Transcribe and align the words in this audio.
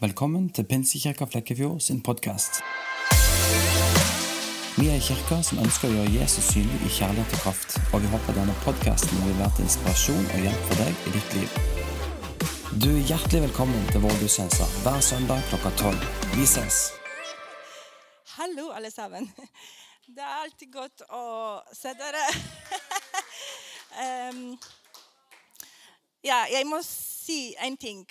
Velkommen 0.00 0.50
til 0.52 0.66
Pinsekirka 0.68 1.24
Flekkefjord 1.24 1.80
sin 1.80 2.02
podkast. 2.04 2.58
Vi 4.76 4.90
er 4.92 4.98
kirka 5.00 5.38
som 5.48 5.62
ønsker 5.62 5.88
å 5.88 5.94
gjøre 5.94 6.10
Jesus 6.18 6.50
synlig 6.52 6.80
i 6.84 6.90
kjærlighet 6.98 7.32
og 7.32 7.40
kraft, 7.40 7.78
og 7.96 8.04
vi 8.04 8.10
håper 8.12 8.36
denne 8.36 8.56
podkasten 8.60 9.22
vil 9.24 9.38
være 9.38 9.54
til 9.56 9.64
inspirasjon 9.64 10.26
og 10.34 10.42
hjelp 10.44 10.66
for 10.66 10.82
deg 10.82 11.00
i 11.08 11.12
ditt 11.14 11.36
liv. 11.38 11.56
Du 12.82 12.90
er 12.90 13.08
hjertelig 13.08 13.40
velkommen 13.46 13.88
til 13.88 14.04
vår 14.04 14.18
gudstjeneste 14.20 14.68
hver 14.82 15.00
søndag 15.06 15.48
klokka 15.48 15.72
tolv. 15.80 16.04
Vi 16.34 16.44
ses! 16.44 16.82
Hallo, 18.34 18.68
alle 18.76 18.92
sammen. 18.92 19.30
Det 20.04 20.20
er 20.20 20.36
alltid 20.42 20.74
godt 20.76 21.06
å 21.08 21.24
se 21.72 21.96
dere. 21.96 22.26
um, 24.04 24.44
ja, 26.20 26.44
jeg 26.52 26.68
må 26.68 26.84
si 26.84 27.40
en 27.64 27.80
ting. 27.80 28.04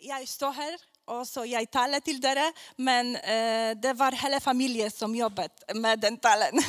Jag 0.00 0.28
står 0.28 0.52
här 0.52 0.80
och 1.04 1.28
så 1.28 1.46
jag 1.46 1.70
talar 1.70 2.00
till 2.00 2.20
dere, 2.20 2.52
men 2.76 3.16
eh, 3.16 3.76
det 3.76 3.92
var 3.92 4.12
hela 4.12 4.40
familjen 4.40 4.90
som 4.90 5.14
jobbade 5.14 5.74
med 5.74 6.00
den 6.00 6.16
talen. 6.16 6.58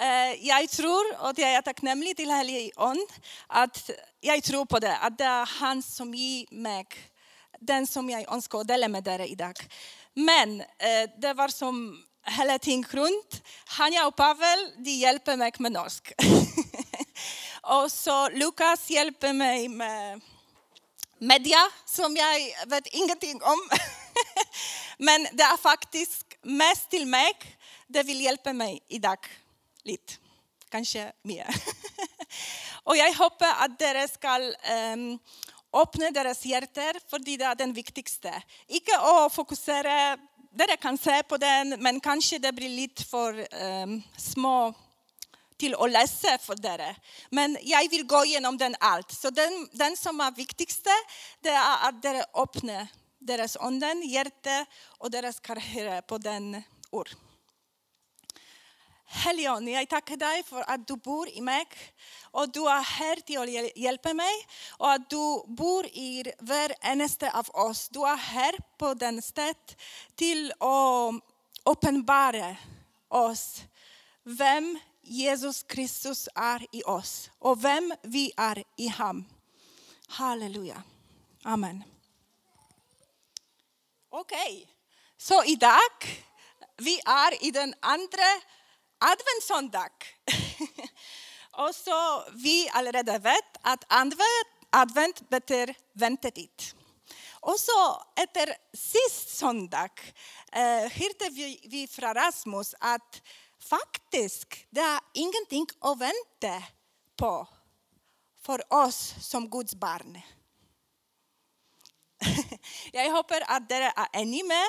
Eh, 0.00 0.46
jag 0.46 0.68
tror, 0.68 1.04
och 1.20 1.38
jag 1.38 1.50
är 1.50 1.62
tacknämlig 1.62 2.16
till 2.16 2.30
Helige 2.30 2.70
Ånd, 2.76 3.08
att 3.46 3.90
jag 4.20 4.42
tror 4.42 4.64
på 4.64 4.78
det. 4.78 4.96
att 4.96 5.18
det 5.18 5.24
är 5.24 5.46
Han 5.46 5.82
som 5.82 6.14
ger 6.14 6.46
mig 6.54 6.86
den 7.60 7.86
som 7.86 8.10
jag 8.10 8.32
önskar 8.32 8.64
dela 8.64 8.88
med 8.88 9.08
er 9.08 9.20
idag. 9.20 9.56
Men 10.14 10.60
eh, 10.60 11.10
det 11.20 11.34
var 11.34 11.48
som 11.48 12.04
hela 12.24 12.58
ting 12.58 12.84
runt. 12.90 13.42
Hanja 13.64 14.06
och 14.06 14.16
Pavel 14.16 14.70
de 14.76 14.90
hjälper 14.90 15.36
mig 15.36 15.52
med 15.58 15.72
norsk. 15.72 16.12
Och 17.62 17.92
så 17.92 18.28
Lukas 18.28 18.90
hjälper 18.90 19.32
mig 19.32 19.68
med 19.68 20.20
media, 21.18 21.70
som 21.84 22.16
jag 22.16 22.66
vet 22.66 22.86
ingenting 22.86 23.42
om. 23.42 23.68
Men 24.98 25.26
det 25.32 25.42
är 25.42 25.56
faktiskt 25.56 26.24
mest 26.42 26.90
till 26.90 27.06
mig. 27.06 27.32
Det 27.86 28.02
vill 28.02 28.20
hjälpa 28.20 28.52
mig 28.52 28.80
idag. 28.88 29.18
Lite. 29.82 30.12
Kanske 30.68 31.12
mer. 31.22 31.46
Och 32.84 32.96
jag 32.96 33.14
hoppas 33.14 33.54
att 33.58 33.78
det 33.78 34.08
dere 34.20 34.54
ehm, 34.62 35.18
öppna 35.72 36.10
deras 36.10 36.44
hjärtan, 36.44 36.70
för 36.74 36.80
hjerter, 36.80 37.00
fordi 37.10 37.36
det 37.36 37.44
är 37.44 37.54
den 37.54 37.72
viktigaste. 37.72 38.42
Ikke 38.66 38.98
att 38.98 39.34
fokusera, 39.34 40.18
Dere 40.50 40.76
kan 40.76 40.98
se 40.98 41.22
på 41.22 41.36
den, 41.36 41.68
men 41.78 42.00
kanske 42.00 42.38
det 42.38 42.52
blir 42.52 42.68
lite 42.68 43.04
för 43.04 43.46
um, 43.64 44.02
små 44.16 44.74
till 45.58 45.74
att 45.74 45.90
läsa 45.90 46.38
för 46.38 46.66
er. 46.66 46.96
Men 47.30 47.58
jag 47.62 47.90
vill 47.90 48.06
gå 48.06 48.24
igenom 48.24 48.58
den 48.58 48.76
allt. 48.80 49.12
Så 49.12 49.30
den, 49.30 49.68
den 49.72 49.96
som 49.96 50.20
är 50.20 50.30
viktigste, 50.30 50.90
det 51.40 51.50
er 51.50 51.88
at 51.88 52.02
dere 52.02 52.24
åpner 52.32 52.86
deras 53.18 53.56
ånden, 53.56 54.02
hjärta 54.02 54.66
och 54.98 55.10
dere 55.10 56.02
på 56.02 56.18
den 56.18 56.62
ord. 56.90 57.08
Helion, 59.10 59.68
jag 59.68 59.88
tackar 59.88 60.16
dig 60.16 60.42
för 60.42 60.70
att 60.70 60.86
du 60.86 60.96
bor 60.96 61.28
i 61.28 61.40
mig 61.40 61.66
och 62.22 62.52
du 62.52 62.68
är 62.68 62.82
här 62.82 63.16
till 63.16 63.38
att 63.38 63.76
hjälpa 63.76 64.14
mig 64.14 64.46
och 64.78 64.92
att 64.92 65.10
du 65.10 65.44
bor 65.46 65.86
i 65.86 66.32
varenda 66.38 66.74
eneste 66.80 67.30
av 67.30 67.48
oss. 67.50 67.88
Du 67.88 68.00
är 68.00 68.16
här 68.16 68.58
på 68.78 68.94
den 68.94 69.22
stället 69.22 69.76
till 70.14 70.52
att 70.52 71.14
uppenbara 71.64 72.56
oss 73.08 73.62
vem 74.24 74.78
Jesus 75.08 75.62
Kristus 75.62 76.28
är 76.34 76.66
i 76.72 76.82
oss, 76.82 77.30
och 77.38 77.64
vem 77.64 77.94
vi 78.02 78.32
är 78.36 78.64
i 78.76 78.88
ham. 78.88 79.24
Halleluja. 80.08 80.82
Amen. 81.42 81.84
Ok, 84.10 84.32
så 85.16 85.44
i 85.44 85.56
dag 85.56 86.22
vi 86.76 87.00
är 87.06 87.44
i 87.44 87.50
den 87.50 87.74
andra 87.80 88.28
adventssöndag. 88.98 89.90
och 91.52 91.74
så 91.74 92.24
vi 92.32 92.68
allerede 92.72 93.18
vet 93.18 93.56
att 93.60 93.84
advent, 93.88 94.48
advent 94.70 95.28
betyder 95.28 95.74
väntetid. 95.92 96.62
Och 97.40 97.60
så 97.60 98.02
efter 98.16 98.56
sist 98.72 99.36
söndag 99.36 99.90
eh, 100.52 100.62
hörde 100.80 101.30
vi, 101.30 101.60
vi 101.64 101.86
från 101.86 102.14
Rasmus 102.14 102.74
att 102.80 103.22
Faktiskt, 103.58 104.54
det 104.70 104.80
är 104.80 105.00
ingenting 105.12 105.66
att 105.80 105.98
vänta 105.98 106.62
på 107.16 107.48
för 108.42 108.72
oss 108.72 109.14
som 109.20 109.50
Guds 109.50 109.74
barn. 109.74 110.20
Jag 112.92 113.10
hoppas 113.10 113.42
att 113.46 113.68
det 113.68 113.74
är 113.74 114.08
eniga 114.12 114.44
med 114.44 114.66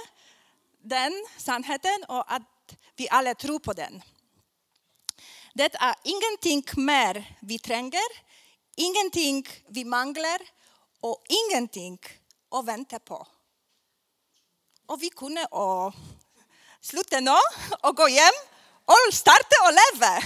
den 0.82 1.26
sannheten, 1.38 2.04
och 2.08 2.34
att 2.34 2.76
vi 2.96 3.10
alla 3.10 3.36
tror 3.36 3.60
på 3.60 3.74
den. 3.74 4.04
Det 5.54 5.76
är 5.76 5.96
ingenting 6.04 6.86
mer 6.86 7.38
vi 7.42 7.60
tränger, 7.60 8.10
ingenting 8.76 9.48
vi 9.68 9.86
manglar 9.86 10.42
och 11.00 11.24
ingenting 11.28 12.00
att 12.52 12.66
vänta 12.66 13.00
på. 13.00 13.28
Och 14.86 15.04
vi 15.04 15.10
kunde 15.10 15.46
och 15.46 15.94
sluta 16.82 17.20
nu 17.20 17.32
och 17.84 17.96
gå 17.96 18.08
hem 18.08 18.49
och 18.90 19.14
starta 19.14 19.56
och 19.66 19.74
leva. 19.74 20.24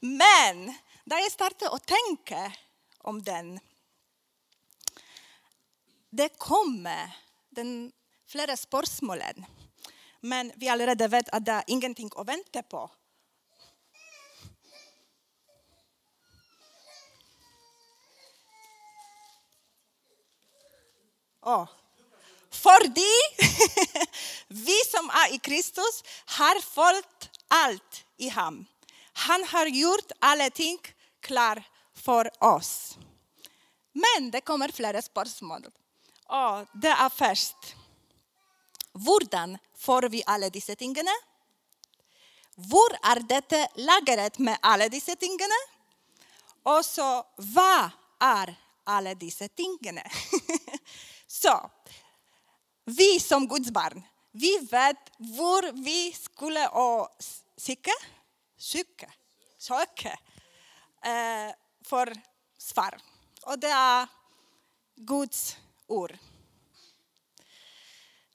Men 0.00 0.74
när 1.04 1.18
jag 1.18 1.32
startade 1.32 1.70
att 1.70 1.86
tänka 1.86 2.52
om 2.98 3.22
den, 3.22 3.60
det 6.10 6.38
kommer 6.38 7.10
den 7.50 7.92
flera 8.26 8.56
spörsmålen. 8.56 9.46
Men 10.20 10.52
vi 10.56 10.68
allerede 10.68 11.08
vet 11.08 11.28
att 11.28 11.44
det 11.44 11.52
är 11.52 11.64
ingenting 11.66 12.10
att 12.16 12.28
vänta 12.28 12.62
på. 12.62 12.90
Oh. 21.42 21.68
För 22.50 22.80
vi 24.48 24.78
som 24.90 25.10
är 25.10 25.34
i 25.34 25.38
Kristus, 25.38 26.02
har 26.26 26.60
fått 26.60 27.17
allt 27.48 28.04
i 28.16 28.28
hamn. 28.28 28.66
Han 29.12 29.44
har 29.44 29.66
gjort 29.66 30.12
allting 30.20 30.78
klar 31.20 31.62
för 31.94 32.44
oss. 32.44 32.98
Men 33.92 34.30
det 34.30 34.40
kommer 34.40 34.68
flera 34.68 35.02
spörsmål. 35.02 35.66
Och 36.26 36.66
det 36.82 36.88
är 36.88 37.08
först. 37.08 37.56
Hur 38.92 39.58
får 39.78 40.02
vi 40.02 40.22
alla 40.26 40.50
dessa 40.50 40.76
ting? 40.76 40.96
Var 42.54 42.98
är 43.02 43.20
detta 43.20 43.68
lagret 43.74 44.38
med 44.38 44.58
alla 44.62 44.88
dessa 44.88 45.16
ting? 45.16 45.38
Och 46.62 46.84
så 46.84 47.26
vad 47.36 47.90
är 48.20 48.54
alla 48.84 49.14
dessa 49.14 49.48
tingene? 49.48 50.02
så 51.26 51.70
vi 52.84 53.20
som 53.20 53.48
Guds 53.48 53.70
barn, 53.70 54.02
vi 54.32 54.58
vet 54.58 54.96
var 55.18 55.72
vi 55.72 56.12
skulle 56.12 56.68
och 56.68 57.08
søke, 57.68 57.92
söka, 58.56 59.12
söka 59.58 60.18
eh, 61.04 61.52
svar. 62.58 63.00
Och 63.42 63.58
det 63.58 63.68
är 63.68 64.06
Guds 64.96 65.56
ord. 65.86 66.18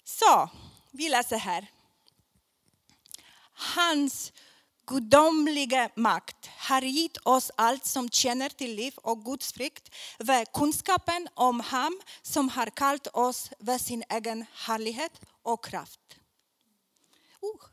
Så 0.04 0.50
vi 0.92 1.10
läser 1.10 1.38
här. 1.38 1.68
Hans 3.54 4.34
gudomliga 4.86 5.90
makt 5.96 6.50
har 6.58 6.82
gett 6.82 7.18
oss 7.18 7.52
allt 7.58 7.86
som 7.86 8.10
tjänar 8.10 8.50
till 8.50 8.76
liv 8.76 8.94
och 8.98 9.26
Guds 9.26 9.54
frukt 9.54 9.96
ved 10.20 10.52
kunskapen 10.54 11.28
om 11.34 11.60
Ham 11.60 12.02
som 12.22 12.50
har 12.50 12.70
kallat 12.70 13.08
oss 13.08 13.52
med 13.60 13.82
sin 13.82 14.04
egen 14.10 14.46
härlighet 14.54 15.22
och 15.44 15.66
kraft. 15.66 16.20
Uh. 17.44 17.73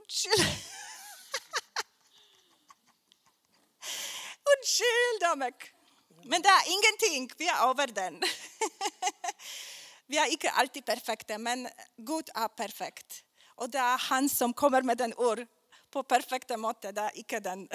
Unnskyld. 0.00 0.44
Unnskyld 4.52 5.26
meg. 5.40 5.68
Men 6.24 6.42
det 6.44 6.52
er 6.52 6.68
ingenting. 6.72 7.30
Vi 7.38 7.46
er 7.48 7.64
over 7.68 7.86
den. 7.86 8.20
Vi 10.10 10.18
er 10.18 10.32
ikke 10.32 10.50
alltid 10.58 10.82
perfekte, 10.82 11.38
men 11.38 11.68
Gud 11.96 12.30
er 12.34 12.48
perfekt. 12.56 13.22
Og 13.56 13.70
det 13.72 13.80
er 13.80 13.96
Han 14.08 14.28
som 14.28 14.54
kommer 14.54 14.82
med 14.82 14.98
den 14.98 15.14
ord 15.14 15.44
på 15.90 16.02
perfekte 16.02 16.56
måte. 16.56 16.92
Det 16.92 17.04
er 17.04 17.10
ikke 17.14 17.40
den. 17.40 17.68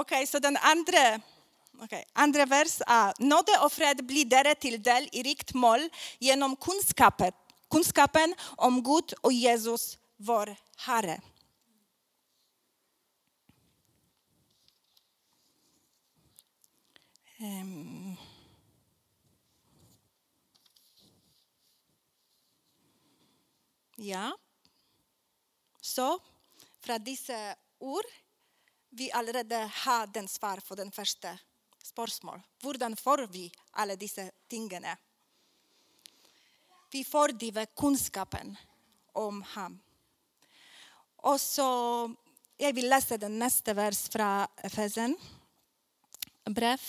ok, 0.00 0.12
Så 0.26 0.38
den 0.38 0.56
andre, 0.56 1.20
okay, 1.82 2.02
andre 2.14 2.50
vers 2.50 2.80
er 2.86 3.12
Nåde 3.18 3.58
og 3.60 3.72
fred 3.72 4.02
blir 4.06 4.24
dere 4.24 4.54
til 4.54 4.78
del 4.84 5.08
i 5.12 5.22
rikt 5.22 5.54
mål 5.54 5.88
gjennom 6.20 6.56
kunnskapen, 6.56 7.32
Kunskapen 7.70 8.34
om 8.56 8.82
Gud 8.82 9.12
och 9.20 9.32
Jesus, 9.32 9.98
vår 10.16 10.56
Herre. 10.76 11.20
Um, 17.38 18.16
ja. 23.96 24.38
Så 25.80 26.18
från 26.80 27.04
dessa 27.04 27.54
ord 27.78 28.04
vi 28.88 29.12
allerede 29.12 29.70
har 29.74 30.06
den 30.06 30.28
svar 30.28 30.60
på 30.68 30.74
den 30.74 30.92
första 30.92 31.38
spörsmålet. 31.82 32.44
Hur 32.62 32.96
får 32.96 33.26
vi 33.26 33.52
alla 33.70 33.96
dessa 33.96 34.30
tingene? 34.48 34.96
Vi 36.92 37.04
får 37.04 37.66
kunskapen 37.66 38.56
om 39.12 39.44
honom. 39.54 39.80
Och 41.16 41.40
så 41.40 42.10
jag 42.56 42.72
vill 42.72 42.88
läsa 42.88 43.18
den 43.18 43.38
nästa 43.38 43.74
vers 43.74 44.08
från 44.08 44.46
Efesen 44.56 45.16
brev. 46.44 46.80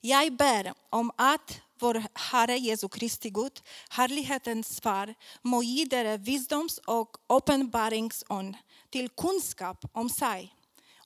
Jag 0.00 0.36
ber 0.36 0.72
om 0.90 1.10
att 1.16 1.60
vår 1.78 2.02
Herre 2.14 2.56
Jesu 2.58 2.88
Kristi 2.88 3.30
Gud, 3.30 3.60
härlighetens 3.90 4.80
Far, 4.80 5.14
må 5.42 5.62
ge 5.62 5.84
dere 5.84 6.16
visdoms- 6.16 6.80
och 6.86 7.16
åpenbaringsånd 7.28 8.56
till 8.90 9.08
kunskap 9.08 9.84
om 9.92 10.10
sig 10.10 10.54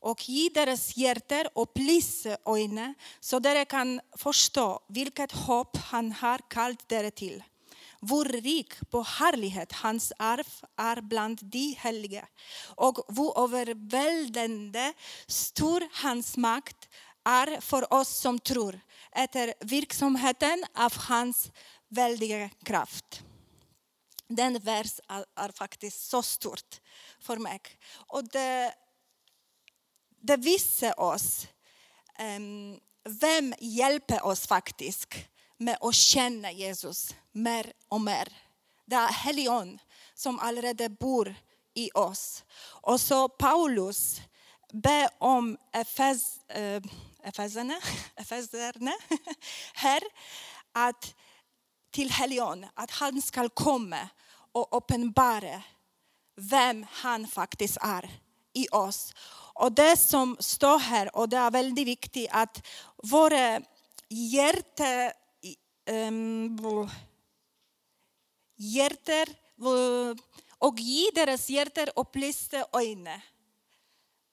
och 0.01 0.29
ge 0.29 0.49
deras 0.49 0.97
hjerter 0.97 1.49
opplyse 1.55 2.37
øyne, 2.49 2.95
så 3.21 3.39
dere 3.39 3.65
kan 3.65 4.01
förstå 4.17 4.81
vilket 4.89 5.33
hopp 5.33 5.77
Han 5.77 6.13
har 6.13 6.39
kallat 6.49 6.89
dere 6.89 7.11
till. 7.11 7.43
Vår 8.01 8.25
rik 8.25 8.91
på 8.91 9.03
härlighet 9.03 9.73
hans 9.73 10.13
arv 10.19 10.47
är 10.77 11.01
bland 11.01 11.39
de 11.43 11.77
heliga. 11.79 12.29
Och 12.75 13.05
vår 13.09 13.45
överväldigande 13.45 14.93
stor 15.27 15.89
hans 15.93 16.37
makt 16.37 16.89
är 17.25 17.61
för 17.61 17.93
oss 17.93 18.09
som 18.09 18.39
tror, 18.39 18.81
efter 19.13 19.55
verksamheten 19.61 20.65
av 20.75 20.97
hans 20.97 21.51
väldiga 21.89 22.51
kraft. 22.65 23.23
Den 24.29 24.59
vers 24.59 25.01
är, 25.09 25.25
är 25.35 25.49
faktiskt 25.49 26.09
så 26.09 26.23
stort 26.23 26.81
för 27.21 27.37
mig. 27.37 27.61
Och 28.07 28.25
det, 28.25 28.75
det 30.21 30.37
visar 30.37 31.01
oss 31.01 31.47
ehm, 32.19 32.73
um, 32.73 32.81
hvem 33.07 33.55
hjälper 33.59 34.25
oss 34.25 34.47
faktiskt 34.47 35.15
med 35.59 35.79
att 35.81 35.95
känna 35.95 36.53
Jesus 36.53 37.15
mer 37.33 37.73
och 37.89 38.01
mer. 38.01 38.29
Det 38.85 38.97
är 38.97 39.13
helion 39.13 39.79
som 40.15 40.39
allerede 40.39 40.89
bor 40.89 41.35
i 41.75 41.91
oss. 41.95 42.45
Och 42.83 43.01
så 43.01 43.29
Paulus 43.29 44.21
ber 44.73 45.09
om 45.19 45.57
Efes, 45.73 46.39
äh, 46.49 46.83
här 47.23 47.81
Efeserne 48.17 48.95
her 49.75 50.01
att 50.75 51.15
til 51.93 52.11
han 52.91 53.23
ska 53.23 53.49
komma 53.49 54.09
och 54.53 54.77
uppenbara 54.77 55.63
vem 56.37 56.87
han 56.91 57.27
faktiskt 57.27 57.77
är 57.81 58.11
i 58.55 58.69
oss. 58.73 59.15
Och 59.55 59.73
det 59.73 59.97
som 59.97 60.37
står 60.41 60.79
här, 60.79 61.17
och 61.17 61.29
det 61.29 61.37
är 61.37 61.51
väldigt 61.51 61.87
viktigt, 61.87 62.29
att 62.33 62.67
våra 63.03 63.61
hjärtan 64.09 65.11
um, 65.87 66.59
och 70.59 70.79
ge 70.79 71.11
deras 71.15 71.51
hjärter 71.51 71.87
hjerter 71.87 71.99
opplyste 71.99 72.65
øyne. 72.75 73.23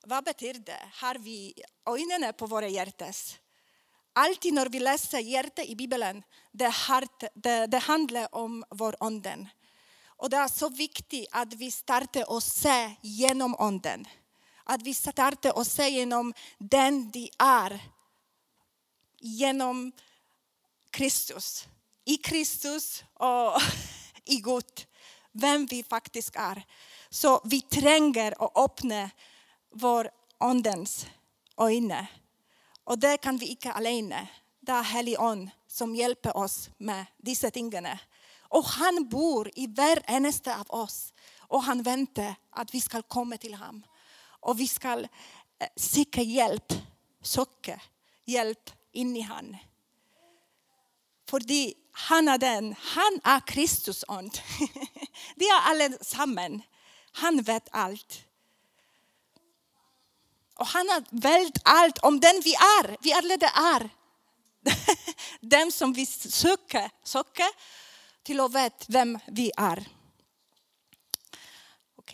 Hva 0.06 0.22
det? 0.22 0.80
Har 1.02 1.16
vi 1.16 1.54
ögonen 1.86 2.34
på 2.34 2.46
våra 2.46 2.68
hjärtan? 2.68 3.14
Alltid 4.14 4.54
när 4.54 4.70
vi 4.70 4.80
läser 4.80 5.20
hjärta 5.20 5.64
i 5.64 5.76
Bibeln, 5.76 6.24
det, 6.52 6.70
hart, 6.70 7.24
det, 7.36 7.68
det 7.68 7.80
handlar 7.80 8.36
om 8.36 8.64
vår 8.70 8.96
anden. 9.00 9.50
Och 10.18 10.30
det 10.30 10.38
är 10.38 10.48
så 10.48 10.70
viktigt 10.70 11.28
att 11.32 11.54
vi 11.54 11.72
startar 11.72 12.30
och 12.30 12.44
se 12.44 12.96
genom 13.02 13.56
anden. 13.60 14.06
Att 14.64 14.82
vi 14.82 14.94
startar 14.94 15.58
och 15.58 15.68
se 15.68 15.90
genom 15.90 16.34
den 16.58 17.12
de 17.12 17.30
är. 17.40 17.80
Genom 19.20 19.92
Kristus. 20.94 21.68
I 22.06 22.18
Kristus 22.18 23.04
och 23.14 23.62
i 24.26 24.36
Gud. 24.36 24.86
vem 25.32 25.66
vi 25.66 25.84
faktiskt 25.84 26.36
är. 26.36 26.66
Så 27.10 27.42
vi 27.44 27.62
tränger 27.62 28.42
och 28.42 28.64
öppnar 28.64 29.10
vår 29.72 30.10
andens 30.38 31.08
øyne. 31.62 32.08
Och 32.84 33.00
det 33.00 33.18
kan 33.18 33.38
vi 33.38 33.46
inte 33.46 33.72
alene. 33.72 34.28
Det 34.60 34.72
är 34.72 34.84
helig 34.84 35.20
Ånd 35.20 35.50
som 35.68 35.96
hjälper 35.96 36.38
oss 36.38 36.70
med 36.78 37.06
dessa 37.18 37.52
ting. 37.52 37.74
Och 38.40 38.66
han 38.66 39.10
bor 39.10 39.52
i 39.56 39.68
varenda 39.68 40.56
av 40.60 40.82
oss. 40.82 41.14
och 41.40 41.64
han 41.64 41.84
väntar 41.84 42.36
att 42.50 42.74
vi 42.74 42.82
ska 42.82 43.02
komma 43.02 43.38
till 43.38 43.54
honom. 43.54 43.84
Och 44.42 44.60
vi 44.60 44.68
ska 44.68 45.00
eh, 45.00 45.08
söka 45.76 46.22
hjälp, 46.22 46.74
söka 47.22 47.82
hjälp 48.26 48.70
in 48.92 49.16
i 49.16 49.22
honom. 49.22 49.58
Fordi 51.34 51.74
han 52.10 52.28
er 52.30 52.38
den. 52.38 52.74
Han 52.94 53.16
er 53.26 53.42
Kristus 53.50 54.04
ånd. 54.08 54.36
De 55.40 55.48
er 55.50 55.70
alle 55.70 55.88
sammen. 56.06 56.60
Han 57.24 57.42
vet 57.46 57.72
alt. 57.74 58.20
Og 60.62 60.68
han 60.76 60.92
har 60.94 61.08
valgt 61.26 61.58
alt 61.66 62.02
om 62.06 62.20
den 62.22 62.42
vi 62.46 62.54
er. 62.54 62.92
Vi 63.02 63.16
allerede 63.18 63.50
er. 63.50 63.88
Dem 65.56 65.72
som 65.74 65.96
vi 65.96 66.06
søker, 66.06 66.92
søker 67.04 67.50
til 68.26 68.44
å 68.44 68.46
vite 68.54 68.94
hvem 68.94 69.16
vi 69.34 69.48
er. 69.58 69.82
Ok. 71.98 72.14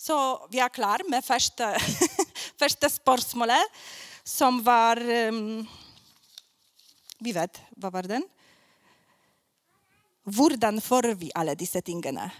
Så 0.00 0.16
vi 0.50 0.64
er 0.64 0.72
klar 0.72 1.04
med 1.12 1.20
første, 1.24 1.68
første 2.64 2.90
spørsmålet 2.96 3.76
som 4.24 4.62
var 4.62 4.96
ehm, 4.96 5.66
Vi 7.18 7.32
vet 7.32 7.60
vad 7.70 7.92
var 7.92 8.02
den? 8.02 8.28
Hvordan 10.24 10.80
får 10.80 11.02
vi 11.14 11.30
alla 11.34 11.54
dessa 11.54 11.80
tingene? 11.82 12.30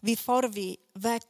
Vi 0.00 0.16
får 0.16 0.42
vi 0.42 0.76
ved 0.94 1.22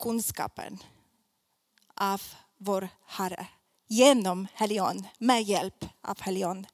av 1.94 2.22
vår 2.58 2.88
Herre. 3.06 3.46
genom 3.90 4.46
Helion, 4.54 5.06
med 5.18 5.42
hjälp 5.42 5.84
av 6.02 6.20
Helion. 6.20 6.66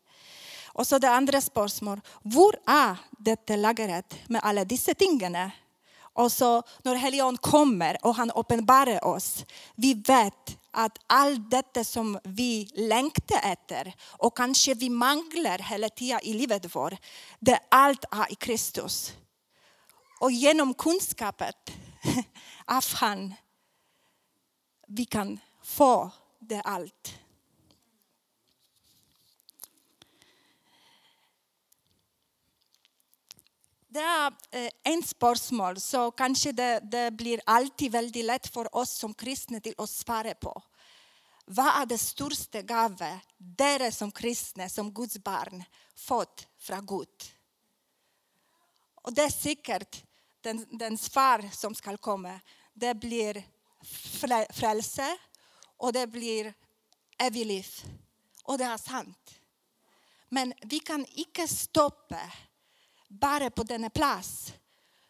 Och 0.67 0.87
så 0.87 0.99
det 0.99 1.11
andra 1.11 1.41
spörsmålet. 1.41 2.05
Var 2.23 2.57
är 2.67 2.97
detta 3.11 3.57
lagret 3.57 4.15
med 4.29 4.41
alla 4.45 4.65
dessa 4.65 4.95
tingene? 4.95 5.51
Och 5.99 6.33
så 6.33 6.63
när 6.83 6.95
Helion 6.95 7.37
kommer 7.37 8.07
och 8.07 8.15
han 8.15 8.31
uppenbarar 8.31 9.05
oss, 9.05 9.45
vi 9.75 9.95
vet 9.95 10.59
att 10.77 10.99
allt 11.07 11.51
detta 11.51 11.85
som 11.85 12.19
vi 12.25 12.71
längtar 12.75 13.41
efter 13.53 13.95
och 14.09 14.37
kanske 14.37 14.75
vi 14.75 14.91
manglar 14.91 15.59
hela 15.59 15.89
tiden 15.89 16.21
i 16.23 16.35
livet 16.35 16.75
vårt, 16.75 16.95
det 17.41 17.61
allt 17.69 18.05
är 18.11 18.33
i 18.33 18.35
Kristus. 18.35 19.13
Och 20.21 20.33
genom 20.33 20.75
kunskapen 20.75 21.53
av 22.67 22.85
Han 22.95 23.35
vi 24.87 25.05
kan 25.05 25.41
få 25.63 26.11
det 26.39 26.61
allt. 26.61 27.19
Det 33.97 34.03
är 34.03 34.33
eh, 34.51 34.71
en 34.83 35.03
spörsmål 35.03 35.81
så 35.81 36.11
kanske 36.11 36.53
det, 36.53 36.81
det, 36.83 37.11
blir 37.11 37.41
alltid 37.47 37.93
väldigt 37.93 38.25
lätt 38.25 38.47
för 38.47 38.77
oss 38.77 38.91
som 38.91 39.15
kristna 39.15 39.61
till 39.61 39.75
att 39.79 39.91
svara 39.91 40.35
på. 40.35 40.63
Vad 41.45 41.67
är 41.67 41.87
det 41.87 41.99
största 41.99 42.63
gave 42.63 43.21
dere 43.37 43.93
som 43.93 44.13
kristna, 44.13 44.69
som 44.69 44.95
Guds 44.95 45.19
barn, 45.19 45.65
fått 45.95 46.47
från 46.59 46.87
Gud? 46.87 47.09
Och 48.95 49.13
det 49.13 49.23
är 49.23 49.31
säkert 49.31 50.05
den, 50.41 50.67
den 50.71 50.99
svar 50.99 51.51
som 51.53 51.75
ska 51.75 51.97
komma. 51.97 52.41
Det 52.75 52.95
blir 52.95 53.43
frälse 54.53 55.19
och 55.77 55.93
det 55.93 56.07
blir 56.07 56.55
evigt 57.19 57.47
liv. 57.47 57.67
Och 58.43 58.59
det 58.59 58.65
är 58.65 58.77
sant. 58.77 59.35
Men 60.29 60.55
vi 60.63 60.81
kan 60.81 61.07
inte 61.07 61.49
stoppa 61.49 62.21
bara 63.09 63.51
på 63.51 63.63
denna 63.63 63.91
plats, 63.91 64.53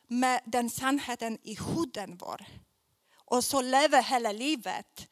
med 0.08 0.40
den 0.44 0.70
sannheten 0.70 1.38
i 1.42 1.54
huden 1.54 2.16
vår. 2.16 2.46
Och 3.24 3.44
så 3.44 3.60
lever 3.60 4.02
hela 4.02 4.32
livet 4.32 5.08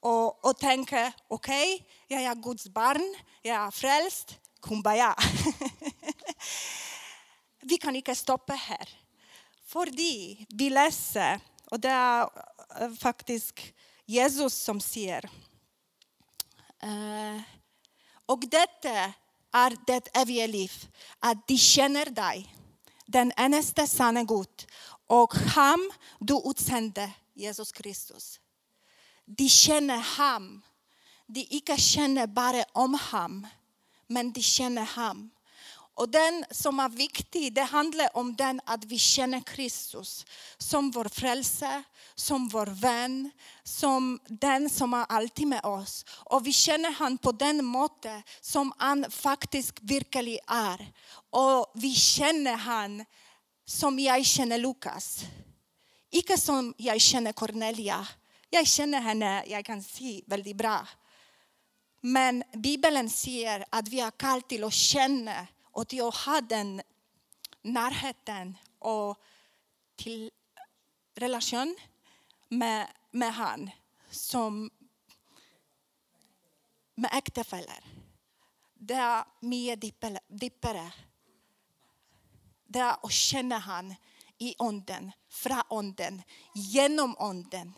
och, 0.00 0.44
och 0.44 0.58
tänker, 0.58 1.12
okej, 1.28 1.74
okay, 1.74 1.86
jag 2.06 2.22
är 2.22 2.34
Guds 2.34 2.68
barn, 2.68 3.16
jag 3.42 3.56
är 3.56 3.70
frälst, 3.70 4.38
Kumbaya. 4.62 5.16
vi 7.60 7.78
kan 7.78 7.96
inte 7.96 8.14
stoppa 8.14 8.52
här. 8.52 8.88
För 9.64 9.86
vi 10.48 10.70
läser, 10.70 11.40
och 11.70 11.80
det 11.80 11.88
är 11.88 12.28
eh, 12.80 12.92
faktiskt 12.92 13.60
Jesus 14.04 14.54
som 14.54 14.80
säger, 14.80 15.30
eh, 16.82 17.40
och 18.26 18.40
detta 18.40 19.12
är 19.52 19.76
det 19.86 20.08
eviga 20.16 20.46
liv, 20.46 20.72
att 21.18 21.48
de 21.48 21.58
känner 21.58 22.06
dig, 22.06 22.54
den 23.06 23.32
enaste 23.36 23.86
sanne 23.86 24.24
Gud, 24.24 24.66
och 25.06 25.34
ham 25.34 25.90
du 26.18 26.42
utsände, 26.44 27.12
Jesus 27.34 27.72
Kristus. 27.72 28.40
De 29.24 29.48
känner 29.48 29.98
ham. 29.98 30.62
De 31.26 31.46
icke 31.50 31.76
känner 31.76 32.26
bara 32.26 32.64
om 32.72 32.94
ham, 32.94 33.46
men 34.06 34.32
de 34.32 34.42
känner 34.42 34.82
ham. 34.84 35.30
Och 35.96 36.08
den 36.08 36.44
som 36.50 36.80
är 36.80 36.88
viktig, 36.88 37.54
det 37.54 37.62
handlar 37.62 38.16
om 38.16 38.36
den 38.36 38.60
att 38.64 38.84
vi 38.84 38.98
känner 38.98 39.40
Kristus 39.40 40.26
som 40.58 40.90
vår 40.90 41.04
frälse, 41.04 41.82
som 42.14 42.48
vår 42.48 42.66
vän, 42.66 43.30
som 43.64 44.20
den 44.28 44.70
som 44.70 44.94
är 44.94 45.04
alltid 45.08 45.46
med 45.46 45.64
oss. 45.64 46.04
Och 46.08 46.46
vi 46.46 46.52
känner 46.52 46.90
han 46.90 47.18
på 47.18 47.32
den 47.32 47.64
måte 47.64 48.22
som 48.40 48.72
han 48.78 49.10
faktiskt 49.10 49.78
verkligen 49.82 50.38
är. 50.46 50.92
Och 51.30 51.72
vi 51.74 51.94
känner 51.94 52.56
han 52.56 53.04
som 53.66 53.98
jag 53.98 54.26
känner 54.26 54.58
Lukas. 54.58 55.20
Icke 56.10 56.38
som 56.38 56.74
jag 56.76 57.00
känner 57.00 57.32
Cornelia. 57.32 58.08
Jag 58.50 58.66
känner 58.66 59.00
henne, 59.00 59.44
jag 59.46 59.64
kan 59.64 59.82
se 59.82 60.22
väldigt 60.26 60.56
bra. 60.56 60.88
Men 62.00 62.42
Bibeln 62.52 63.10
säger 63.10 63.64
att 63.70 63.88
vi 63.88 64.00
är 64.00 64.10
kallade 64.10 64.48
till 64.48 64.64
att 64.64 64.72
känna 64.72 65.46
och 65.76 65.92
jag 65.92 66.10
har 66.10 66.40
den 66.40 66.82
närheten 67.62 68.58
och 68.78 69.20
till 69.96 70.30
relation 71.14 71.76
med, 72.48 72.88
med 73.10 73.34
han 73.34 73.70
som 74.10 74.70
med 76.94 77.10
äktenfäller. 77.14 77.84
Det 78.74 78.94
är 78.94 79.24
mycket 79.40 79.84
djupare. 80.42 80.92
Det 82.66 82.78
är 82.78 82.96
att 83.02 83.12
känna 83.12 83.58
han 83.58 83.94
i 84.38 84.54
onden, 84.58 85.12
från 85.28 85.62
onden, 85.68 86.22
genom 86.54 87.16
onden. 87.18 87.72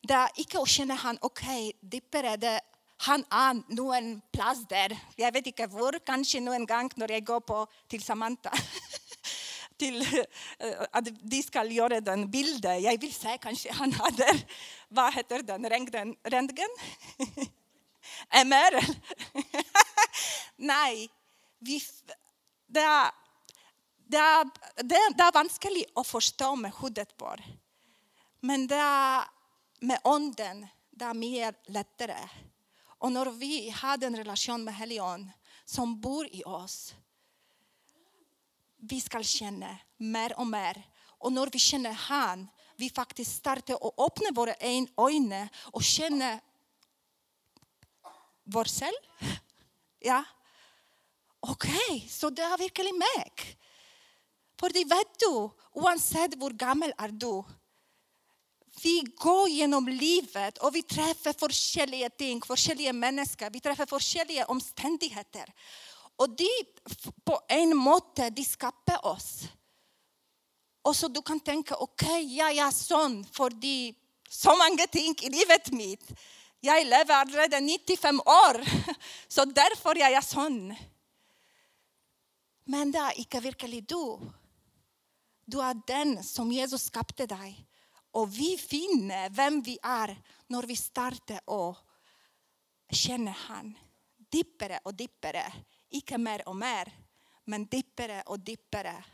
Det 0.00 0.14
är 0.14 0.30
icke 0.36 0.58
att 0.60 0.68
känna 0.68 0.94
han, 0.94 1.18
okej, 1.20 1.68
okay, 1.68 1.88
djupare, 1.92 2.60
han 2.96 3.24
ah, 3.28 3.50
är 3.50 3.62
nu 3.68 3.96
en 3.96 4.20
plats 4.32 4.68
där. 4.68 4.98
Jag 5.16 5.32
vet 5.32 5.46
inte 5.46 5.66
var, 5.66 5.98
kanske 6.06 6.40
nu 6.40 6.52
en 6.54 6.66
gång 6.66 6.90
när 6.94 7.10
jag 7.10 7.24
går 7.24 7.40
på, 7.40 7.66
till 7.88 8.02
Samantha. 8.02 8.50
till 9.76 10.02
eh, 10.58 10.82
att 10.92 11.04
de 11.22 11.42
ska 11.42 11.64
göra 11.64 12.00
den 12.00 12.30
bilden. 12.30 12.82
Jag 12.82 13.00
vill 13.00 13.14
säga 13.14 13.38
kanske 13.38 13.72
han 13.72 13.92
hade, 13.92 14.26
vad 14.88 15.14
heter 15.14 15.42
den, 15.42 15.70
röntgen? 15.70 16.16
röntgen? 16.24 16.68
MR? 18.30 18.86
Nej, 20.56 21.10
vi, 21.58 21.80
det, 22.66 22.80
är, 22.80 23.10
det, 24.06 24.16
är, 24.16 24.44
det 25.16 25.22
är 25.22 25.32
vanskligt 25.32 25.90
att 25.94 26.06
förstå 26.06 26.56
med 26.56 26.72
huvudet 26.80 27.16
på. 27.16 27.36
Men 28.40 28.66
det 28.66 28.76
är 28.76 29.24
med 29.80 30.00
onden, 30.04 30.66
det 30.90 31.04
är 31.04 31.14
mer 31.14 31.54
lättare. 31.66 32.28
Och 33.06 33.12
när 33.12 33.30
vi 33.30 33.70
har 33.70 34.04
en 34.04 34.16
relation 34.16 34.64
med 34.64 34.74
Helion 34.74 35.30
som 35.64 36.00
bor 36.00 36.28
i 36.32 36.42
oss, 36.44 36.94
vi 38.76 39.00
ska 39.00 39.22
känna 39.22 39.76
mer 39.96 40.38
och 40.38 40.46
mer. 40.46 40.82
Och 41.18 41.32
när 41.32 41.46
vi 41.52 41.58
känner 41.58 41.92
han, 41.92 42.48
vi 42.76 42.90
faktiskt 42.90 43.36
startar 43.36 43.84
och 43.84 44.06
öppnar 44.06 44.32
våra 44.32 44.54
ögon 44.54 45.48
och 45.54 45.82
känner 45.82 46.40
vår 48.44 48.64
själ. 48.64 48.94
Ja. 49.98 50.24
Okej, 51.40 51.72
okay, 51.90 52.08
så 52.08 52.30
det 52.30 52.42
är 52.42 52.58
verkligen 52.58 52.98
mig. 52.98 53.32
För 54.60 54.70
det 54.70 54.84
vet 54.84 55.18
du, 55.18 55.50
oavsett 55.72 56.34
hur 56.34 56.50
gammal 56.50 56.92
är 56.98 57.08
du, 57.08 57.44
vi 58.82 59.04
går 59.16 59.48
genom 59.48 59.88
livet 59.88 60.58
och 60.58 60.74
vi 60.74 60.82
träffar 60.82 61.34
olika 61.44 62.10
ting, 62.10 62.42
olika 62.48 62.92
människor, 62.92 63.50
vi 63.50 63.60
träffar 63.60 63.88
olika 63.94 64.46
omständigheter. 64.46 65.52
Och 66.16 66.30
det 66.30 66.48
på 67.24 67.40
en 67.48 67.76
måte, 67.76 68.30
de 68.30 68.44
skapar 68.44 69.06
oss. 69.06 69.42
Och 70.82 70.96
så 70.96 71.08
du 71.08 71.22
kan 71.22 71.40
tänka, 71.40 71.76
okej, 71.76 72.08
okay, 72.08 72.36
jag 72.36 72.56
är 72.56 72.70
sån 72.70 73.24
för 73.24 73.50
de, 73.50 73.94
så 74.28 74.50
många 74.50 74.86
ting 74.86 75.14
i 75.22 75.30
livet 75.30 75.72
mitt. 75.72 76.12
Jag 76.60 76.86
lever 76.86 77.26
redan 77.26 77.66
95 77.66 78.20
år, 78.20 78.64
så 79.28 79.44
därför 79.44 79.98
är 79.98 80.10
jag 80.10 80.24
sån. 80.24 80.74
Men 82.64 82.92
det 82.92 82.98
är 82.98 83.18
inte 83.18 83.40
verkligen 83.40 83.84
du. 83.84 84.18
Du 85.44 85.60
är 85.60 85.80
den 85.86 86.24
som 86.24 86.52
Jesus 86.52 86.82
skapade 86.82 87.26
dig. 87.26 87.66
Och 88.16 88.38
vi 88.38 88.58
finner 88.58 89.30
vem 89.30 89.62
vi 89.62 89.78
är 89.82 90.22
när 90.46 90.62
vi 90.62 90.76
startar 90.76 91.40
och 91.44 91.76
känner 92.90 93.32
han. 93.32 93.78
Dippare 94.16 94.80
och 94.84 94.94
dippare, 94.94 95.52
icke 95.88 96.18
mer 96.18 96.48
och 96.48 96.56
mer, 96.56 96.92
men 97.44 97.66
dippare 97.66 98.22
och 98.22 98.40
dippare. 98.40 99.04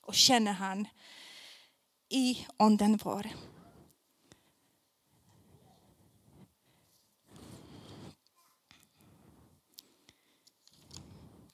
Och 0.00 0.14
känner 0.14 0.52
han 0.52 0.88
i 2.08 2.46
onden 2.56 2.98
vår. 3.04 3.28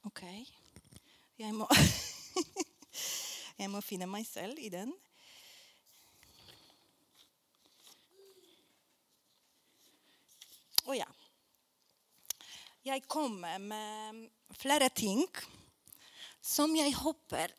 Okej, 0.03 0.43
okay. 0.43 0.47
jag, 1.37 1.55
må 1.55 1.69
jag 3.57 3.71
må 3.71 3.83
finna 3.83 4.07
mig 4.07 4.25
själv 4.25 4.59
i 4.59 4.69
den. 4.69 5.02
Och 10.85 10.97
ja, 10.97 11.07
jag 12.83 13.09
kommer 13.09 13.59
med 13.59 14.31
flera 14.51 14.89
ting 14.89 15.27
som 16.41 16.77
jag 16.77 16.93
hoppas 16.93 17.51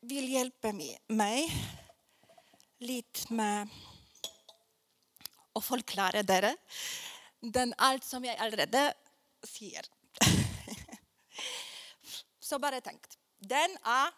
vill 0.00 0.32
hjälpa 0.32 0.72
mig 1.06 1.52
lite 2.78 3.32
med 3.32 3.68
att 5.52 5.64
förklara 5.64 6.22
det. 6.22 6.56
Den 7.40 7.74
allt 7.78 8.04
som 8.04 8.24
jag 8.24 8.36
allerede 8.36 8.94
ser. 9.42 9.86
Så 12.40 12.58
bara 12.58 12.80
tänkt. 12.80 13.18
Den 13.38 13.78
är 13.82 14.12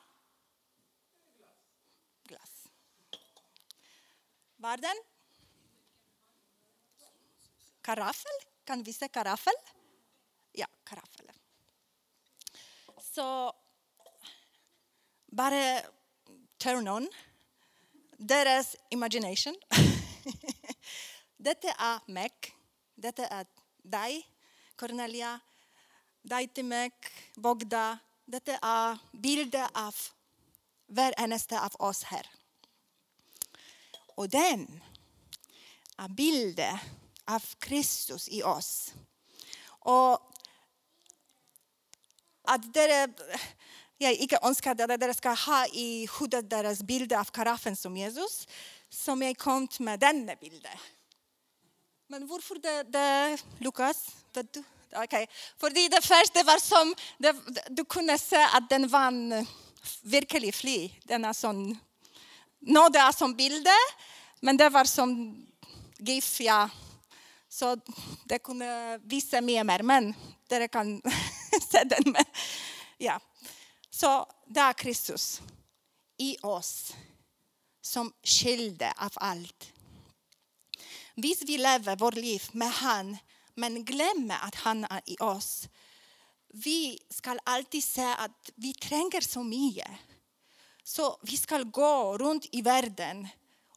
glass. 2.23 2.69
Var 4.57 4.77
den? 4.77 5.10
Karaffel. 7.83 8.33
Kan 8.65 8.83
vi 8.83 8.93
se 8.93 9.09
karaffel? 9.09 9.55
Ja, 10.53 10.67
karaffel. 10.85 11.31
Så 13.01 13.53
bara 15.27 15.81
turn 16.59 16.89
on 16.89 17.09
deras 18.17 18.77
imagination. 18.91 19.57
Detta 21.37 21.73
är 21.73 22.01
Mac. 22.07 22.31
Detta 22.95 23.27
är 23.27 23.47
dig, 23.83 24.27
Cornelia. 24.77 25.41
Dig 26.23 26.49
till 26.49 26.65
Mac, 26.65 26.91
Bogda. 27.35 27.99
Detta 28.25 28.57
är 28.57 28.99
bilder 29.13 29.69
av 29.75 29.95
var 30.87 31.15
eneste 31.17 31.61
av 31.61 31.73
oss 31.79 32.03
här. 32.03 32.27
Och 34.15 34.29
den 34.29 34.83
är 35.97 36.09
bilder 36.09 36.81
av 37.35 37.43
Kristus 37.59 38.29
i 38.29 38.43
oss. 38.43 38.93
Och 39.69 40.33
att 42.43 42.75
dere, 42.75 43.13
jag 43.99 44.15
inte 44.15 44.39
önskar 44.43 44.71
att 44.71 45.01
dere 45.01 45.15
ska 45.15 45.31
ha 45.31 45.67
i 45.67 46.09
huvudet 46.19 46.51
deras 46.51 46.83
bild 46.83 47.13
av 47.13 47.25
karaffen 47.25 47.77
som 47.77 47.97
Jesus, 47.97 48.49
som 48.89 49.23
jag 49.23 49.39
kom 49.39 49.69
med 49.79 50.01
denna 50.01 50.35
bilden. 50.35 50.79
Men 52.07 52.27
varför 52.27 52.55
det, 52.55 52.83
det 52.83 53.39
Lukas? 53.59 54.09
Vet 54.35 54.53
du? 54.53 54.65
Okay. 55.05 55.27
För 55.59 55.71
det 55.71 56.05
första 56.05 56.43
var 56.43 56.59
som, 56.59 56.95
det, 57.19 57.37
du 57.69 57.85
kunde 57.85 58.19
se 58.19 58.43
att 58.53 58.71
den 58.71 58.89
var 58.89 59.11
verkligen 60.03 60.53
fri. 60.53 60.89
fly. 60.89 61.01
Den 61.05 61.25
är 61.25 61.33
sån, 61.33 61.79
no, 62.61 62.89
det 62.89 62.99
är 62.99 63.13
som 63.13 63.35
bilder, 63.35 63.83
men 64.41 64.57
det 64.57 64.69
var 64.69 64.85
som 64.85 65.37
GIF, 65.99 66.41
ja, 66.41 66.71
så 67.53 67.77
det 68.25 68.39
kunde 68.39 69.01
visa 69.03 69.41
mer, 69.41 69.65
mer 69.65 69.83
men 69.83 70.15
dere 70.49 70.69
kan 70.69 71.03
se 71.71 71.85
den. 71.85 72.13
Med. 72.13 72.25
Ja. 72.99 73.21
Så 73.91 74.27
det 74.47 74.61
är 74.61 74.73
Kristus 74.73 75.43
i 76.17 76.37
oss 76.43 76.95
som 77.83 78.13
skilde 78.23 78.93
av 78.97 79.13
allt. 79.15 79.73
Hvis 81.15 81.43
vi 81.43 81.59
lever 81.59 81.97
vårt 81.97 82.15
liv 82.15 82.43
med 82.53 82.71
han, 82.71 83.17
men 83.55 83.85
glömmer 83.85 84.39
att 84.43 84.55
han 84.55 84.85
är 84.85 85.01
i 85.07 85.17
oss, 85.21 85.69
vi 86.49 86.99
ska 87.11 87.39
alltid 87.45 87.85
säga 87.85 88.15
att 88.15 88.51
vi 88.55 88.75
tränger 88.75 89.21
så 89.21 89.43
mycket. 89.43 89.91
Så 90.85 91.19
vi 91.23 91.37
ska 91.37 91.63
gå 91.63 92.19
runt 92.19 92.47
i 92.53 92.63
världen 92.63 93.29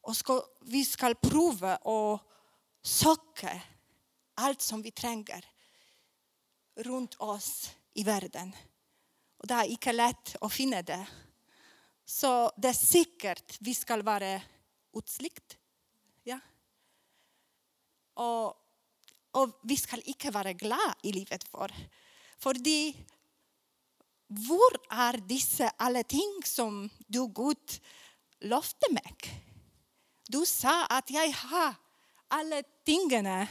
och 0.02 0.18
ska, 0.18 0.44
vi 0.62 0.86
ska 0.86 1.14
prova 1.14 1.76
och 1.76 2.22
söka 2.84 3.62
allt 4.36 4.62
som 4.62 4.82
vi 4.82 4.92
tränger 4.92 5.46
runt 6.76 7.16
oss 7.16 7.72
i 7.94 8.04
världen. 8.04 8.56
Och 9.38 9.48
det 9.48 9.54
är 9.54 9.66
inte 9.66 9.92
lätt 9.92 10.36
att 10.42 10.54
finna 10.54 10.82
det. 10.82 11.08
Så 12.06 12.52
det 12.58 12.68
är 12.68 12.74
säkert 12.74 13.58
vi 13.60 13.76
ska 13.76 14.04
vara 14.04 14.42
utslikt. 14.94 15.58
Ja. 16.24 16.40
Och, 18.14 18.48
och 19.32 19.60
vi 19.64 19.78
ska 19.78 19.98
inte 19.98 20.32
vara 20.32 20.54
glada 20.54 20.96
i 21.04 21.12
livet 21.12 21.44
för. 21.44 21.74
För 22.38 22.54
det, 22.54 22.94
var 24.28 24.72
är 24.90 25.18
dessa 25.18 25.70
alla 25.70 26.04
ting 26.04 26.42
som 26.46 26.90
du 27.08 27.28
Gud 27.28 27.82
lovade 28.40 28.88
mig? 28.92 29.16
Du 30.28 30.46
sa 30.46 30.86
att 30.86 31.10
jag 31.10 31.32
har 31.32 31.76
alla 32.34 32.64
tingen. 32.86 33.48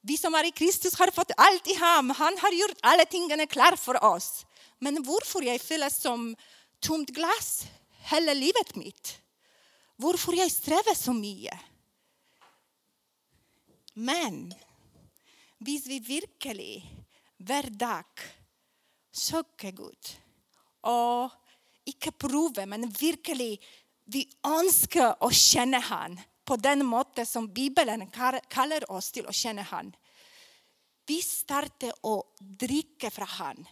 Vi 0.00 0.16
som 0.18 0.34
är 0.34 0.44
i 0.44 0.50
Kristus 0.50 0.98
har 0.98 1.10
fått 1.10 1.30
allt 1.36 1.66
i 1.66 1.74
ham. 1.74 2.10
Han 2.10 2.38
har 2.38 2.52
gjort 2.52 2.78
alla 2.82 3.04
tingen 3.04 3.46
klara 3.46 3.76
för 3.76 4.04
oss. 4.04 4.46
Men 4.78 5.02
varför 5.02 5.42
jag 5.42 5.60
fylls 5.60 5.96
som 5.96 6.36
tomt 6.80 7.10
glas 7.10 7.66
hela 7.90 8.34
livet 8.34 8.74
mitt? 8.74 9.20
Varför 9.96 10.32
jag 10.32 10.50
strävar 10.50 10.94
så 10.94 11.12
mycket? 11.12 11.58
Men 13.92 14.54
hvis 15.58 15.86
vi 15.86 15.98
virkelig 15.98 16.94
hver 17.36 17.70
dag 17.70 18.04
søker 19.12 19.70
Gud 19.70 20.16
og 20.82 21.30
ikke 21.86 22.10
prøver, 22.10 22.66
men 22.66 22.90
virkelig 22.90 23.60
vi 24.04 24.24
ønsker 24.44 25.14
å 25.22 25.30
kjenne 25.30 25.80
Han 25.80 26.18
på 26.44 26.56
den 26.56 26.86
måte 26.86 27.26
som 27.26 27.52
Bibeln 27.52 28.10
kallar 28.48 28.90
oss 28.90 29.12
till 29.12 29.26
att 29.26 29.34
känna 29.34 29.62
Han. 29.62 29.96
Vi 31.06 31.22
startar 31.22 31.92
å 32.00 32.24
drikke 32.40 33.10
från 33.10 33.26
Han. 33.26 33.68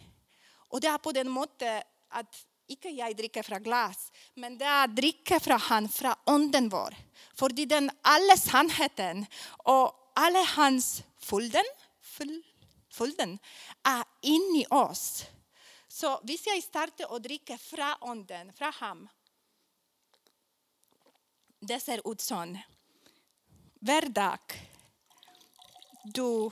Och 0.55 0.81
det 0.81 0.87
är 0.87 0.97
på 0.97 1.11
den 1.11 1.29
måte 1.29 1.83
att 2.09 2.45
inte 2.67 2.89
jag 2.89 3.15
dricker 3.17 3.43
från 3.43 3.63
glas, 3.63 4.11
men 4.33 4.57
det 4.57 4.65
er 4.65 4.87
drikke 4.87 5.39
från 5.39 5.59
Han, 5.59 5.89
från 5.89 6.15
onden 6.23 6.69
vår. 6.69 6.95
För 7.35 7.49
det 7.49 7.61
är 7.61 7.65
den 7.65 7.91
alla 8.01 8.37
sannheten 8.37 9.25
och 9.63 10.11
alla 10.15 10.43
hans 10.43 11.03
fulden, 11.19 11.65
full, 12.01 12.43
fulden 12.89 13.39
är 13.83 14.03
er 14.21 14.61
i 14.61 14.65
oss. 14.69 15.25
Så 15.87 16.19
hvis 16.23 16.47
jeg 16.47 16.63
starter 16.63 17.11
å 17.13 17.19
dricka 17.21 17.57
från 17.57 17.99
onden, 18.01 18.53
från 18.57 18.73
ham 18.73 19.09
det 21.67 21.79
ser 21.79 22.11
ut 22.11 22.21
så. 22.21 22.57
Varje 23.81 24.09
dag 24.09 24.39
du 26.03 26.51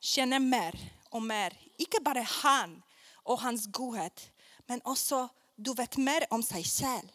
känner 0.00 0.38
mer 0.38 0.92
och 1.10 1.22
mer. 1.22 1.58
Inte 1.78 2.00
bara 2.00 2.22
han 2.22 2.82
och 3.12 3.40
hans 3.40 3.66
godhet, 3.66 4.32
men 4.66 4.80
också 4.84 5.28
du 5.56 5.74
vet 5.74 5.96
mer 5.96 6.26
om 6.30 6.42
sig 6.42 6.64
själv. 6.64 7.08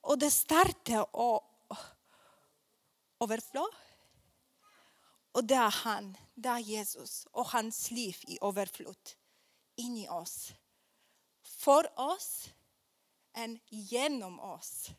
Och 0.00 0.18
det 0.18 0.30
startar 0.30 1.16
och 1.16 1.42
överflöd. 3.20 3.74
Och 5.32 5.44
det 5.44 5.54
är 5.54 5.70
han, 5.70 6.16
det 6.34 6.48
är 6.48 6.58
Jesus 6.58 7.26
och 7.30 7.46
hans 7.46 7.90
liv 7.90 8.16
i 8.22 8.38
överflöd 8.42 9.10
in 9.76 9.96
i 9.96 10.08
oss. 10.08 10.52
För 11.42 12.00
oss 12.00 12.50
än 13.32 13.58
genom 13.68 14.40
oss. 14.40 14.90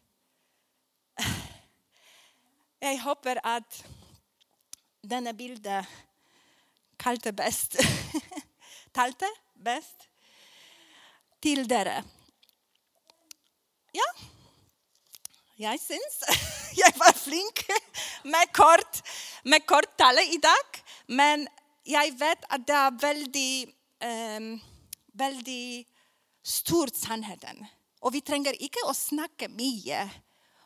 Jag 2.83 2.97
hoppas 2.97 3.37
att 3.43 3.83
denna 5.01 5.33
bild 5.33 5.67
kalte 6.97 7.31
bäst, 7.31 7.75
talte 8.91 9.25
bäst 9.53 9.95
till 11.39 11.67
dere. 11.67 12.03
Ja, 13.91 14.03
jag 15.55 15.79
syns 15.79 16.23
jag 16.75 16.97
var 16.97 17.13
flink 17.13 17.65
med 18.23 18.51
kort, 18.51 19.07
med 19.43 19.65
kort 19.65 19.97
tale 19.97 20.21
i 20.21 20.37
dag. 20.37 20.83
Men 21.05 21.47
jag 21.83 22.19
vet 22.19 22.39
att 22.49 22.67
det 22.67 22.73
är 22.73 22.91
väldigt, 22.91 23.69
um, 24.37 24.59
väldigt 25.13 25.87
stor 26.43 26.87
sannheten. 26.93 27.65
Och 27.99 28.15
vi 28.15 28.21
tränger 28.21 28.61
inte 28.61 28.79
att 28.87 28.97
snacka 28.97 29.49
mycket 29.49 30.11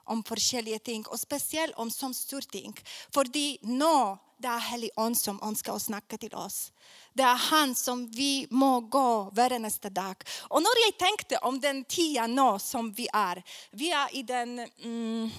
om 0.06 0.24
olika 0.32 0.80
ting, 0.80 1.06
och 1.08 1.20
speciellt 1.20 1.76
om 1.76 1.92
som 1.92 2.14
stora 2.14 2.42
ting. 2.42 2.80
För 3.14 3.24
nå 3.62 4.18
det 4.38 4.48
är 4.48 4.60
det 4.60 4.90
ånd 4.96 5.18
som 5.18 5.40
önskar 5.44 5.76
att 5.76 5.82
snacka 5.82 6.18
till 6.18 6.34
oss. 6.34 6.72
Det 7.14 7.24
är 7.24 7.36
han 7.36 7.76
som 7.76 8.12
vi 8.12 8.48
må 8.50 8.80
gå 8.80 9.30
varje 9.34 9.60
nästa 9.60 9.90
dag. 9.90 10.16
Och 10.42 10.62
när 10.62 10.86
jag 10.86 10.98
tänkte 11.00 11.38
om 11.38 11.60
den 11.60 11.84
tia 11.84 12.28
nå 12.28 12.60
som 12.60 12.94
vi 12.94 13.08
är, 13.14 13.44
vi 13.72 13.92
är 13.92 14.16
i 14.16 14.24
den 14.24 14.60
mm, 14.60 15.30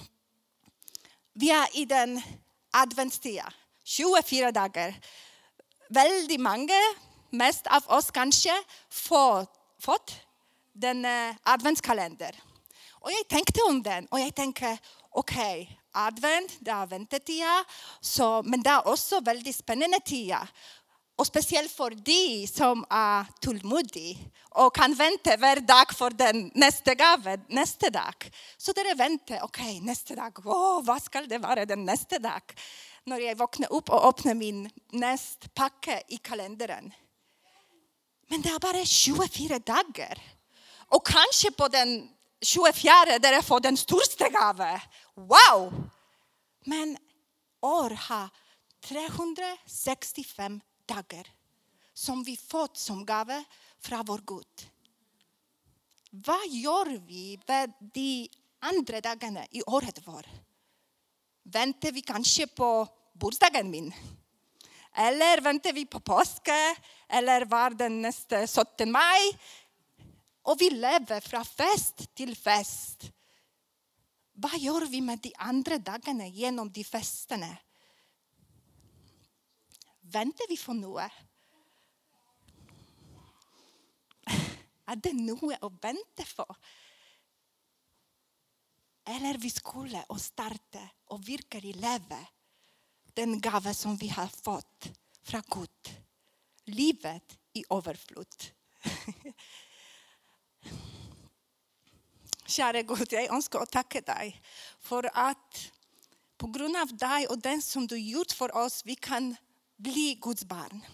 vi 1.33 1.49
är 1.51 1.77
i 1.77 1.85
den 1.85 2.21
adventstia, 2.71 3.53
24 3.83 4.51
dagar. 4.51 4.99
Väldigt 5.89 6.39
många, 6.39 6.81
mest 7.29 7.67
av 7.67 7.83
oss 7.87 8.11
kanske, 8.11 8.63
fått, 8.89 9.49
fått 9.79 10.15
den 10.73 11.05
eh, 11.05 11.35
adventskalender. 11.43 12.35
Och 12.99 13.11
jag 13.11 13.27
tänkte 13.27 13.61
om 13.69 13.83
den 13.83 14.05
och 14.05 14.19
jag 14.19 14.35
tänkte, 14.35 14.77
okej, 15.09 15.61
okay, 15.61 15.77
advent, 15.91 16.57
det 16.59 16.71
är 16.71 16.85
väntetida, 16.85 17.65
så, 18.01 18.43
men 18.43 18.63
det 18.63 18.69
är 18.69 18.87
också 18.87 19.19
väldigt 19.19 19.55
spännande 19.55 19.99
tider. 19.99 20.47
Och 21.15 21.27
speciellt 21.27 21.71
för 21.71 21.89
de 21.89 22.47
som 22.47 22.85
är 22.89 23.25
tålmodiga 23.41 24.17
och 24.49 24.75
kan 24.75 24.93
vänta 24.93 25.37
varje 25.37 25.61
dag 25.61 25.93
för 25.93 26.09
den 26.09 26.51
nästa 26.53 26.95
gave 26.95 27.39
nästa 27.47 27.89
dag. 27.89 28.31
Så 28.57 28.71
det 28.71 28.81
är 28.81 28.95
vänta, 28.95 29.33
okej 29.43 29.77
okay, 29.77 29.81
nästa 29.81 30.15
dag, 30.15 30.45
oh, 30.45 30.83
vad 30.83 31.03
ska 31.03 31.21
det 31.21 31.37
vara 31.37 31.65
den 31.65 31.85
nästa 31.85 32.19
dag? 32.19 32.41
När 33.03 33.19
jag 33.19 33.35
vaknar 33.35 33.73
upp 33.73 33.89
och 33.89 34.07
öppnar 34.07 34.33
min 34.33 34.69
nästa 34.91 35.47
packe 35.53 36.03
i 36.07 36.17
kalendern. 36.17 36.91
Men 38.27 38.41
det 38.41 38.49
är 38.49 38.59
bara 38.59 38.85
24 38.85 39.59
dagar. 39.59 40.21
Och 40.89 41.07
kanske 41.07 41.51
på 41.51 41.67
den 41.67 42.09
24 42.41 43.19
där 43.19 43.33
jag 43.33 43.45
får 43.45 43.59
den 43.59 43.77
största 43.77 44.29
gaven. 44.29 44.79
Wow! 45.15 45.89
Men 46.65 46.97
år 47.61 47.89
har 47.89 48.29
365 48.81 50.61
dagar 50.85 51.27
som 51.93 52.23
vi 52.23 52.37
fått 52.37 52.77
som 52.77 53.05
gave 53.05 53.43
från 53.79 54.05
vår 54.05 54.21
Gud. 54.25 54.71
Vad 56.11 56.47
gör 56.47 57.07
vi 57.07 57.39
med 57.47 57.73
de 57.79 58.29
andra 58.59 59.01
dagarna 59.01 59.45
i 59.51 59.63
året 59.63 59.99
vår? 60.05 60.25
Väntar 61.43 61.91
vi 61.91 62.01
kanske 62.01 62.47
på 62.47 62.87
bursdagen 63.13 63.71
min? 63.71 63.93
Eller 64.93 65.41
väntar 65.41 65.73
vi 65.73 65.85
på 65.85 65.99
påsken? 65.99 66.75
Eller 67.09 67.45
var 67.45 67.69
den 67.69 68.01
nästa 68.01 68.47
17 68.47 68.91
maj? 68.91 69.37
Och 70.47 70.61
vi 70.61 70.69
lever 70.69 71.19
från 71.19 71.45
fest 71.45 72.15
till 72.15 72.37
fest. 72.37 73.11
Vad 74.33 74.59
gör 74.59 74.85
vi 74.85 75.01
med 75.01 75.19
de 75.19 75.33
andra 75.37 75.77
dagarna 75.77 76.27
genom 76.27 76.71
de 76.71 76.83
festerna? 76.83 77.57
Väntar 80.01 80.47
vi 80.49 80.57
på 80.57 80.73
något? 80.73 81.11
Är 84.85 84.95
det 84.95 85.13
något 85.13 85.57
att 85.61 85.83
vänta 85.83 86.23
på? 86.35 86.55
Eller 89.05 89.37
vi 89.37 89.49
skulle 89.49 90.03
och 90.03 90.21
starta 90.21 90.89
och 91.05 91.29
virka 91.29 91.57
i 91.57 91.73
livet 91.73 92.27
den 93.13 93.41
gåva 93.41 93.73
som 93.73 93.97
vi 93.97 94.07
har 94.07 94.27
fått 94.27 94.91
från 95.23 95.43
Gud. 95.47 96.03
Livet 96.65 97.37
i 97.53 97.63
överflöd. 97.69 98.35
Käre 102.57 102.83
Gud, 102.83 103.13
jag 103.13 103.33
önskar 103.33 103.59
att 103.59 103.71
tacka 103.71 104.01
dig 104.01 104.41
för 104.79 105.09
att 105.13 105.71
på 106.37 106.47
grund 106.47 106.77
av 106.77 106.97
dig 106.97 107.27
och 107.27 107.39
den 107.39 107.61
som 107.61 107.87
du 107.87 107.99
gjort 107.99 108.31
för 108.31 108.55
oss, 108.55 108.85
vi 108.85 108.95
kan 108.95 109.35
bli 109.75 110.19
Guds 110.21 110.45
barn. 110.45 110.85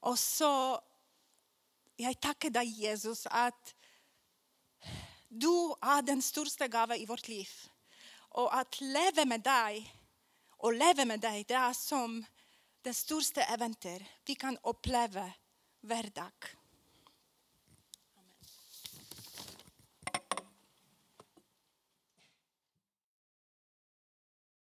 Och 0.00 0.18
så, 0.18 0.80
jag 1.96 2.20
tackar 2.20 2.50
dig 2.50 2.66
Jesus 2.66 3.26
att 3.30 3.74
du 5.28 5.74
är 5.80 6.02
den 6.02 6.22
största 6.22 6.68
gåvan 6.68 6.96
i 6.96 7.06
vårt 7.06 7.28
liv. 7.28 7.48
Och 8.14 8.56
att 8.56 8.80
leva 8.80 9.24
med 9.24 9.40
dig 9.40 9.94
och 10.50 10.72
leva 10.72 11.04
med 11.04 11.20
dig, 11.20 11.44
det 11.48 11.54
är 11.54 11.72
som 11.72 12.24
det 12.82 12.94
största 12.94 13.42
äventyr 13.42 14.06
vi 14.24 14.34
kan 14.34 14.58
uppleva 14.62 15.32
varje 15.80 16.10
dag. 16.10 16.57